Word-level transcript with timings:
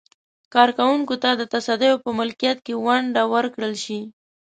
کارکوونکو 0.53 1.15
ته 1.23 1.29
د 1.35 1.41
تصدیو 1.53 1.95
په 2.03 2.09
ملکیت 2.19 2.57
کې 2.65 2.73
ونډه 2.85 3.23
ورکړل 3.33 3.73
شي. 3.83 3.99